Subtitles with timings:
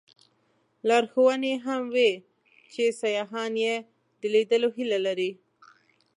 [0.87, 2.11] لارښوونې هم وې
[2.73, 3.75] چې سیاحان یې
[4.19, 5.31] د لیدلو هیله لري.